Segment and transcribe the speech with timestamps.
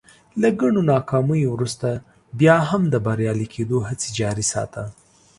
[0.41, 1.89] له ګڼو ناکاميو ورورسته
[2.39, 4.83] بيا هم د بريالي کېدو هڅې جاري ساته.